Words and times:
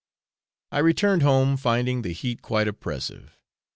I 0.71 0.79
returned 0.79 1.21
home, 1.21 1.57
finding 1.57 2.01
the 2.01 2.11
heat 2.11 2.41
quite 2.41 2.67
oppressive. 2.67 3.37